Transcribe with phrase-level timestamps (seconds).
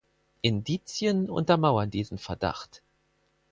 [0.41, 2.81] Indizien untermauern diesen Verdacht.